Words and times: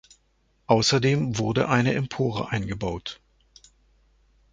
Außerdem 0.65 1.37
wurde 1.37 1.69
eine 1.69 1.93
Empore 1.93 2.49
eingebaut. 2.49 3.21